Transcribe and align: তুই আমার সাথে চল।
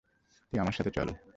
তুই 0.53 0.59
আমার 0.59 0.73
সাথে 0.73 0.91
চল। 0.91 1.07